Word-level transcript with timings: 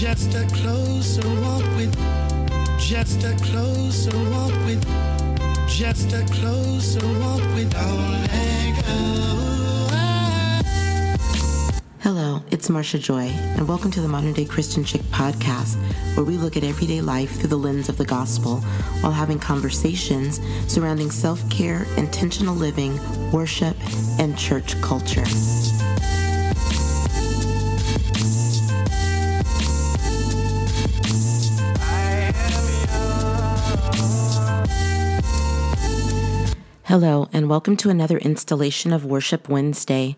Just 0.00 0.34
a 0.34 0.46
closer 0.46 1.28
walk 1.42 1.62
with, 1.76 1.94
just 2.78 3.22
a 3.22 3.36
closer 3.42 4.16
walk 4.30 4.54
with, 4.64 4.82
just 5.68 6.14
a 6.14 6.24
closer 6.32 7.06
walk 7.18 7.42
with. 7.54 7.70
Hello, 11.98 12.42
it's 12.50 12.70
Marcia 12.70 12.98
Joy, 12.98 13.26
and 13.28 13.68
welcome 13.68 13.90
to 13.90 14.00
the 14.00 14.08
Modern 14.08 14.32
Day 14.32 14.46
Christian 14.46 14.84
Chick 14.84 15.02
podcast, 15.10 15.76
where 16.16 16.24
we 16.24 16.38
look 16.38 16.56
at 16.56 16.64
everyday 16.64 17.02
life 17.02 17.38
through 17.38 17.50
the 17.50 17.58
lens 17.58 17.90
of 17.90 17.98
the 17.98 18.06
gospel 18.06 18.60
while 19.02 19.12
having 19.12 19.38
conversations 19.38 20.40
surrounding 20.66 21.10
self 21.10 21.46
care, 21.50 21.86
intentional 21.98 22.54
living, 22.54 22.98
worship, 23.32 23.76
and 24.18 24.38
church 24.38 24.80
culture. 24.80 25.26
Hello, 36.90 37.28
and 37.32 37.48
welcome 37.48 37.76
to 37.76 37.88
another 37.88 38.18
installation 38.18 38.92
of 38.92 39.04
Worship 39.04 39.48
Wednesday. 39.48 40.16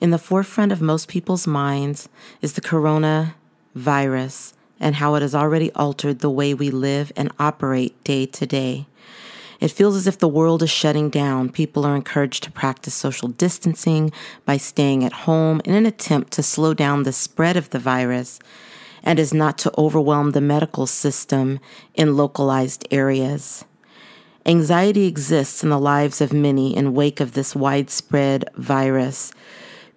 In 0.00 0.12
the 0.12 0.18
forefront 0.18 0.70
of 0.70 0.80
most 0.80 1.08
people's 1.08 1.48
minds 1.48 2.08
is 2.40 2.52
the 2.52 2.60
coronavirus 2.60 4.52
and 4.78 4.94
how 4.94 5.16
it 5.16 5.22
has 5.22 5.34
already 5.34 5.72
altered 5.72 6.20
the 6.20 6.30
way 6.30 6.54
we 6.54 6.70
live 6.70 7.10
and 7.16 7.32
operate 7.40 8.04
day 8.04 8.26
to 8.26 8.46
day. 8.46 8.86
It 9.58 9.72
feels 9.72 9.96
as 9.96 10.06
if 10.06 10.16
the 10.16 10.28
world 10.28 10.62
is 10.62 10.70
shutting 10.70 11.10
down. 11.10 11.50
People 11.50 11.84
are 11.84 11.96
encouraged 11.96 12.44
to 12.44 12.52
practice 12.52 12.94
social 12.94 13.26
distancing 13.26 14.12
by 14.44 14.58
staying 14.58 15.02
at 15.02 15.24
home 15.26 15.60
in 15.64 15.74
an 15.74 15.86
attempt 15.86 16.32
to 16.34 16.44
slow 16.44 16.72
down 16.72 17.02
the 17.02 17.12
spread 17.12 17.56
of 17.56 17.70
the 17.70 17.80
virus 17.80 18.38
and 19.02 19.18
is 19.18 19.34
not 19.34 19.58
to 19.58 19.72
overwhelm 19.76 20.30
the 20.30 20.40
medical 20.40 20.86
system 20.86 21.58
in 21.96 22.16
localized 22.16 22.86
areas. 22.92 23.64
Anxiety 24.44 25.06
exists 25.06 25.62
in 25.62 25.70
the 25.70 25.78
lives 25.78 26.20
of 26.20 26.32
many 26.32 26.76
in 26.76 26.94
wake 26.94 27.20
of 27.20 27.32
this 27.32 27.54
widespread 27.54 28.44
virus. 28.56 29.32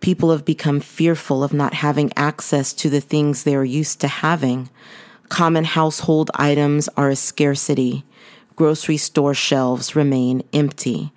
People 0.02 0.30
have 0.32 0.46
become 0.46 0.80
fearful 0.80 1.44
of 1.44 1.52
not 1.52 1.74
having 1.74 2.12
access 2.16 2.72
to 2.74 2.90
the 2.90 3.02
things 3.02 3.44
they 3.44 3.56
are 3.56 3.66
used 3.66 4.00
to 4.02 4.08
having. 4.08 4.70
Common 5.30 5.64
household 5.64 6.30
items 6.36 6.88
are 6.96 7.10
a 7.10 7.16
scarcity. 7.16 8.04
Grocery 8.56 8.98
store 8.98 9.34
shelves 9.34 9.96
remain 9.96 10.44
empty. 10.54 11.12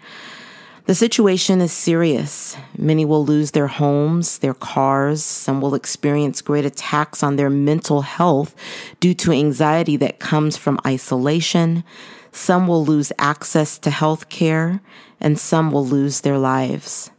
The 0.89 0.95
situation 0.95 1.61
is 1.61 1.71
serious. 1.71 2.57
Many 2.79 3.05
will 3.05 3.23
lose 3.23 3.51
their 3.51 3.67
homes, 3.67 4.39
their 4.39 4.55
cars. 4.55 5.23
Some 5.23 5.61
will 5.61 5.75
experience 5.75 6.41
great 6.41 6.65
attacks 6.65 7.23
on 7.23 7.37
their 7.37 7.51
mental 7.51 8.01
health 8.01 8.55
due 8.99 9.13
to 9.13 9.31
anxiety 9.31 9.99
that 9.99 10.19
comes 10.19 10.57
from 10.57 10.81
isolation. 10.87 11.85
Some 12.33 12.67
will 12.67 12.87
lose 12.87 13.13
access 13.19 13.77
to 13.81 13.91
health 13.91 14.31
care, 14.31 14.81
and 15.21 15.39
some 15.39 15.71
will 15.71 15.87
lose 15.87 16.23
their 16.23 16.39
lives. 16.39 17.11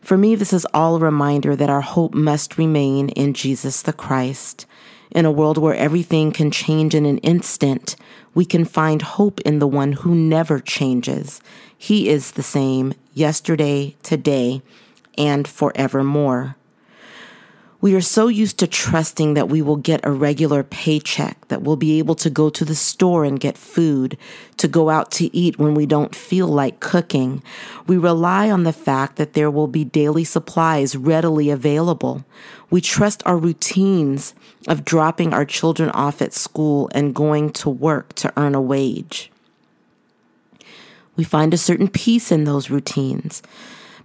For 0.00 0.16
me, 0.16 0.34
this 0.34 0.54
is 0.54 0.66
all 0.72 0.96
a 0.96 1.00
reminder 1.00 1.54
that 1.54 1.68
our 1.68 1.82
hope 1.82 2.14
must 2.14 2.56
remain 2.56 3.10
in 3.10 3.34
Jesus 3.34 3.82
the 3.82 3.92
Christ. 3.92 4.64
In 5.10 5.24
a 5.24 5.30
world 5.30 5.58
where 5.58 5.74
everything 5.74 6.32
can 6.32 6.50
change 6.50 6.94
in 6.94 7.06
an 7.06 7.18
instant, 7.18 7.96
we 8.34 8.44
can 8.44 8.64
find 8.64 9.02
hope 9.02 9.40
in 9.42 9.58
the 9.58 9.66
one 9.66 9.92
who 9.92 10.14
never 10.14 10.58
changes. 10.58 11.40
He 11.76 12.08
is 12.08 12.32
the 12.32 12.42
same 12.42 12.94
yesterday, 13.14 13.96
today, 14.02 14.62
and 15.16 15.46
forevermore. 15.46 16.56
We 17.80 17.94
are 17.94 18.00
so 18.00 18.28
used 18.28 18.58
to 18.58 18.66
trusting 18.66 19.34
that 19.34 19.50
we 19.50 19.60
will 19.60 19.76
get 19.76 20.04
a 20.04 20.10
regular 20.10 20.62
paycheck, 20.62 21.48
that 21.48 21.60
we'll 21.60 21.76
be 21.76 21.98
able 21.98 22.14
to 22.16 22.30
go 22.30 22.48
to 22.48 22.64
the 22.64 22.74
store 22.74 23.24
and 23.24 23.38
get 23.38 23.58
food, 23.58 24.16
to 24.56 24.66
go 24.66 24.88
out 24.88 25.10
to 25.12 25.34
eat 25.36 25.58
when 25.58 25.74
we 25.74 25.84
don't 25.84 26.14
feel 26.14 26.48
like 26.48 26.80
cooking. 26.80 27.42
We 27.86 27.98
rely 27.98 28.50
on 28.50 28.62
the 28.62 28.72
fact 28.72 29.16
that 29.16 29.34
there 29.34 29.50
will 29.50 29.66
be 29.66 29.84
daily 29.84 30.24
supplies 30.24 30.96
readily 30.96 31.50
available. 31.50 32.24
We 32.70 32.80
trust 32.80 33.22
our 33.26 33.36
routines 33.36 34.34
of 34.66 34.84
dropping 34.84 35.34
our 35.34 35.44
children 35.44 35.90
off 35.90 36.22
at 36.22 36.32
school 36.32 36.88
and 36.94 37.14
going 37.14 37.50
to 37.50 37.68
work 37.68 38.14
to 38.14 38.32
earn 38.38 38.54
a 38.54 38.60
wage. 38.60 39.30
We 41.14 41.24
find 41.24 41.52
a 41.52 41.58
certain 41.58 41.88
peace 41.88 42.32
in 42.32 42.44
those 42.44 42.70
routines, 42.70 43.42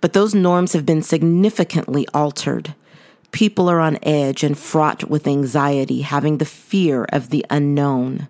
but 0.02 0.14
those 0.14 0.36
norms 0.36 0.74
have 0.74 0.86
been 0.86 1.02
significantly 1.02 2.06
altered. 2.14 2.76
People 3.32 3.70
are 3.70 3.80
on 3.80 3.98
edge 4.04 4.44
and 4.44 4.58
fraught 4.58 5.10
with 5.10 5.28
anxiety, 5.28 6.02
having 6.02 6.38
the 6.38 6.46
fear 6.46 7.06
of 7.10 7.30
the 7.30 7.46
unknown. 7.50 8.28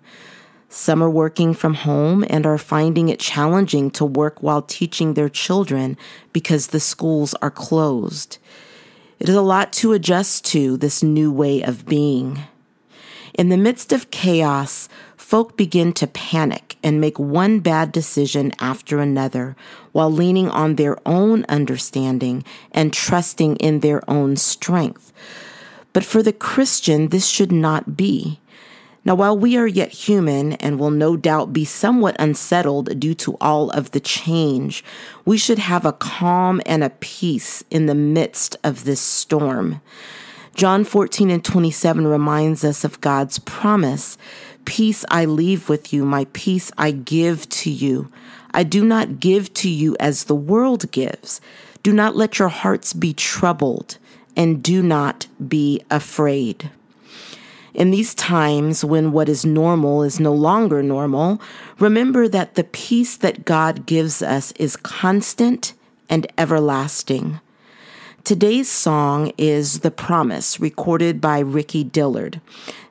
Some 0.68 1.02
are 1.02 1.10
working 1.10 1.52
from 1.54 1.74
home 1.74 2.24
and 2.30 2.46
are 2.46 2.56
finding 2.56 3.08
it 3.08 3.20
challenging 3.20 3.90
to 3.92 4.04
work 4.04 4.42
while 4.42 4.62
teaching 4.62 5.14
their 5.14 5.28
children 5.28 5.98
because 6.32 6.68
the 6.68 6.80
schools 6.80 7.34
are 7.42 7.50
closed. 7.50 8.38
It 9.18 9.28
is 9.28 9.34
a 9.34 9.42
lot 9.42 9.72
to 9.74 9.92
adjust 9.92 10.44
to 10.46 10.76
this 10.76 11.02
new 11.02 11.30
way 11.30 11.62
of 11.62 11.84
being. 11.84 12.40
In 13.34 13.48
the 13.48 13.56
midst 13.56 13.92
of 13.92 14.10
chaos, 14.10 14.88
folk 15.16 15.56
begin 15.56 15.92
to 15.94 16.06
panic 16.06 16.71
and 16.82 17.00
make 17.00 17.18
one 17.18 17.60
bad 17.60 17.92
decision 17.92 18.52
after 18.58 18.98
another 18.98 19.56
while 19.92 20.10
leaning 20.10 20.48
on 20.48 20.76
their 20.76 20.96
own 21.06 21.44
understanding 21.48 22.44
and 22.72 22.92
trusting 22.92 23.56
in 23.56 23.80
their 23.80 24.08
own 24.10 24.36
strength. 24.36 25.12
But 25.92 26.04
for 26.04 26.22
the 26.22 26.32
Christian, 26.32 27.08
this 27.08 27.26
should 27.26 27.52
not 27.52 27.96
be. 27.96 28.40
Now, 29.04 29.16
while 29.16 29.36
we 29.36 29.56
are 29.56 29.66
yet 29.66 29.90
human 29.90 30.52
and 30.54 30.78
will 30.78 30.92
no 30.92 31.16
doubt 31.16 31.52
be 31.52 31.64
somewhat 31.64 32.14
unsettled 32.20 33.00
due 33.00 33.14
to 33.14 33.36
all 33.40 33.68
of 33.70 33.90
the 33.90 34.00
change, 34.00 34.84
we 35.24 35.36
should 35.36 35.58
have 35.58 35.84
a 35.84 35.92
calm 35.92 36.60
and 36.66 36.84
a 36.84 36.90
peace 36.90 37.64
in 37.68 37.86
the 37.86 37.96
midst 37.96 38.56
of 38.62 38.84
this 38.84 39.00
storm. 39.00 39.80
John 40.54 40.84
14 40.84 41.30
and 41.30 41.44
27 41.44 42.06
reminds 42.06 42.62
us 42.62 42.84
of 42.84 43.00
God's 43.00 43.38
promise 43.40 44.18
Peace 44.64 45.04
I 45.10 45.24
leave 45.24 45.68
with 45.68 45.92
you, 45.92 46.04
my 46.04 46.26
peace 46.32 46.70
I 46.78 46.90
give 46.92 47.48
to 47.50 47.70
you. 47.70 48.10
I 48.52 48.62
do 48.62 48.84
not 48.84 49.20
give 49.20 49.52
to 49.54 49.68
you 49.68 49.96
as 49.98 50.24
the 50.24 50.34
world 50.34 50.90
gives. 50.92 51.40
Do 51.82 51.92
not 51.92 52.16
let 52.16 52.38
your 52.38 52.48
hearts 52.48 52.92
be 52.92 53.12
troubled, 53.12 53.98
and 54.36 54.62
do 54.62 54.82
not 54.82 55.26
be 55.46 55.82
afraid. 55.90 56.70
In 57.74 57.90
these 57.90 58.14
times 58.14 58.84
when 58.84 59.12
what 59.12 59.28
is 59.28 59.46
normal 59.46 60.02
is 60.02 60.20
no 60.20 60.34
longer 60.34 60.82
normal, 60.82 61.40
remember 61.78 62.28
that 62.28 62.54
the 62.54 62.64
peace 62.64 63.16
that 63.16 63.44
God 63.44 63.86
gives 63.86 64.22
us 64.22 64.52
is 64.52 64.76
constant 64.76 65.72
and 66.08 66.26
everlasting. 66.36 67.40
Today's 68.24 68.70
song 68.70 69.32
is 69.36 69.80
The 69.80 69.90
Promise, 69.90 70.60
recorded 70.60 71.20
by 71.20 71.40
Ricky 71.40 71.82
Dillard. 71.82 72.40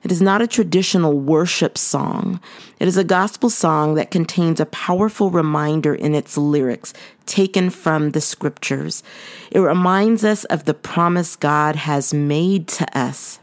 It 0.03 0.11
is 0.11 0.21
not 0.21 0.41
a 0.41 0.47
traditional 0.47 1.17
worship 1.17 1.77
song. 1.77 2.41
It 2.81 2.87
is 2.89 2.97
a 2.97 3.05
gospel 3.05 3.49
song 3.49 3.93
that 3.95 4.11
contains 4.11 4.59
a 4.59 4.65
powerful 4.65 5.29
reminder 5.29 5.95
in 5.95 6.15
its 6.15 6.37
lyrics 6.37 6.93
taken 7.25 7.69
from 7.69 8.11
the 8.11 8.19
scriptures. 8.19 9.03
It 9.51 9.59
reminds 9.59 10.25
us 10.25 10.43
of 10.45 10.65
the 10.65 10.73
promise 10.73 11.37
God 11.37 11.77
has 11.77 12.13
made 12.13 12.67
to 12.67 12.97
us. 12.97 13.39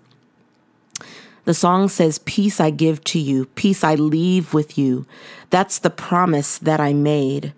The 1.47 1.55
song 1.55 1.88
says, 1.88 2.19
Peace 2.19 2.60
I 2.60 2.69
give 2.69 3.03
to 3.05 3.19
you, 3.19 3.47
peace 3.47 3.82
I 3.82 3.94
leave 3.94 4.53
with 4.53 4.76
you. 4.76 5.06
That's 5.49 5.78
the 5.78 5.88
promise 5.88 6.59
that 6.59 6.81
I 6.81 6.93
made. 6.93 7.55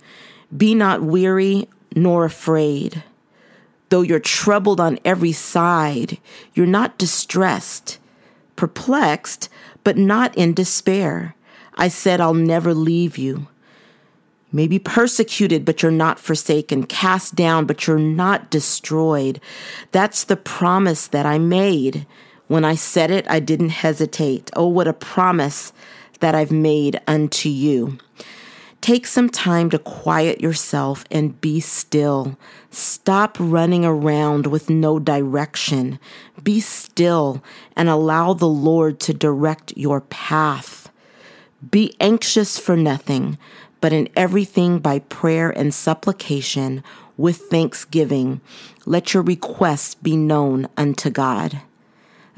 Be 0.57 0.77
not 0.77 1.03
weary 1.03 1.69
nor 1.97 2.25
afraid. 2.25 3.03
Though 3.91 4.03
you're 4.03 4.21
troubled 4.21 4.81
on 4.81 4.99
every 5.05 5.33
side, 5.33 6.19
you're 6.55 6.67
not 6.67 6.97
distressed, 6.97 7.99
perplexed, 8.57 9.49
but 9.85 9.97
not 9.97 10.37
in 10.37 10.55
despair. 10.55 11.35
I 11.75 11.89
said, 11.89 12.21
I'll 12.21 12.35
never 12.35 12.73
leave 12.73 13.19
you. 13.19 13.49
Maybe 14.53 14.79
persecuted, 14.79 15.65
but 15.65 15.83
you're 15.83 15.93
not 15.93 16.19
forsaken, 16.19 16.85
cast 16.85 17.35
down, 17.35 17.67
but 17.67 17.87
you're 17.87 17.99
not 17.99 18.51
destroyed. 18.51 19.41
That's 19.93 20.25
the 20.25 20.37
promise 20.37 21.07
that 21.09 21.27
I 21.27 21.39
made. 21.39 22.07
When 22.49 22.65
I 22.65 22.75
said 22.75 23.11
it, 23.11 23.27
I 23.29 23.39
didn't 23.39 23.69
hesitate. 23.69 24.51
Oh, 24.57 24.67
what 24.67 24.89
a 24.89 24.93
promise 24.93 25.73
that 26.19 26.35
I've 26.35 26.51
made 26.51 27.01
unto 27.07 27.49
you. 27.49 27.99
Take 28.81 29.07
some 29.07 29.29
time 29.29 29.69
to 29.71 29.79
quiet 29.79 30.41
yourself 30.41 31.05
and 31.11 31.39
be 31.41 31.61
still. 31.61 32.39
Stop 32.71 33.37
running 33.39 33.85
around 33.85 34.47
with 34.47 34.71
no 34.71 34.99
direction. 34.99 35.99
Be 36.43 36.61
still 36.61 37.43
and 37.77 37.91
allow 37.91 38.33
the 38.33 38.49
Lord 38.49 38.99
to 39.01 39.13
direct 39.13 39.77
your 39.77 40.01
path. 40.01 40.91
Be 41.71 41.95
anxious 42.01 42.59
for 42.59 42.75
nothing, 42.75 43.37
but 43.83 43.93
in 43.93 44.09
everything 44.17 44.79
by 44.79 45.01
prayer 45.01 45.51
and 45.51 45.75
supplication 45.75 46.83
with 47.19 47.37
thanksgiving, 47.37 48.41
let 48.87 49.13
your 49.13 49.23
requests 49.23 49.95
be 49.95 50.17
known 50.17 50.69
unto 50.79 51.11
God. 51.11 51.61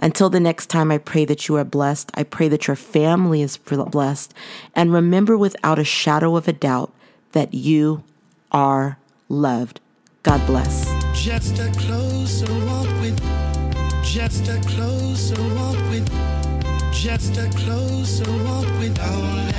Until 0.02 0.28
the 0.28 0.40
next 0.40 0.66
time, 0.66 0.90
I 0.90 0.98
pray 0.98 1.24
that 1.24 1.46
you 1.46 1.56
are 1.56 1.64
blessed. 1.64 2.10
I 2.14 2.24
pray 2.24 2.48
that 2.48 2.66
your 2.66 2.74
family 2.74 3.40
is 3.40 3.56
blessed. 3.56 4.34
And 4.74 4.92
remember 4.92 5.38
without 5.38 5.78
a 5.78 5.84
shadow 5.84 6.34
of 6.36 6.48
a 6.48 6.52
doubt 6.52 6.92
that 7.30 7.54
you 7.54 8.02
are 8.50 8.98
loved. 9.28 9.80
God 10.24 10.44
bless. 10.44 10.90
Just 11.14 11.60
a 11.60 11.70
closer 11.78 12.52
walk 12.66 12.88
with, 13.00 13.16
just 14.02 14.48
a 14.48 14.60
closer 14.66 15.40
walk 15.54 15.78
with, 15.88 16.10
just 16.92 17.36
a 17.36 17.48
closer 17.50 18.30
walk 18.44 18.66
with 18.80 18.98
our 18.98 19.52